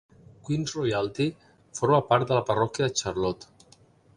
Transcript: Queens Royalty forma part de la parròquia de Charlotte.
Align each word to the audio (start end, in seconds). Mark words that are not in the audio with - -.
Queens 0.45 0.71
Royalty 0.77 1.27
forma 1.81 1.99
part 2.13 2.33
de 2.33 2.39
la 2.39 2.45
parròquia 2.51 2.89
de 2.89 2.99
Charlotte. 3.03 3.49